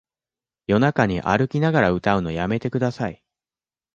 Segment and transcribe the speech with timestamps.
[0.65, 3.23] 夜中に歩きながら歌うのやめてください